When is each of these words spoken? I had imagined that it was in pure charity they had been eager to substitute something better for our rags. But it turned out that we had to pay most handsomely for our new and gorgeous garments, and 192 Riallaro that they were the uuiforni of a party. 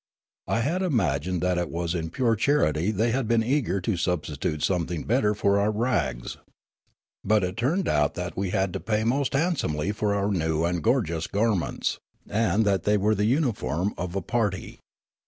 I 0.47 0.61
had 0.61 0.81
imagined 0.81 1.41
that 1.41 1.59
it 1.59 1.69
was 1.69 1.93
in 1.93 2.09
pure 2.09 2.35
charity 2.35 2.89
they 2.89 3.11
had 3.11 3.27
been 3.27 3.43
eager 3.43 3.79
to 3.81 3.97
substitute 3.97 4.63
something 4.63 5.03
better 5.03 5.35
for 5.35 5.59
our 5.59 5.69
rags. 5.69 6.37
But 7.23 7.43
it 7.43 7.55
turned 7.55 7.87
out 7.87 8.15
that 8.15 8.35
we 8.35 8.49
had 8.49 8.73
to 8.73 8.79
pay 8.79 9.03
most 9.03 9.33
handsomely 9.33 9.91
for 9.91 10.15
our 10.15 10.31
new 10.31 10.65
and 10.65 10.81
gorgeous 10.81 11.27
garments, 11.27 11.99
and 12.27 12.65
192 12.65 12.69
Riallaro 12.69 12.73
that 12.73 12.83
they 12.83 12.97
were 12.97 13.13
the 13.13 13.31
uuiforni 13.35 13.93
of 13.95 14.15
a 14.15 14.23
party. 14.23 14.79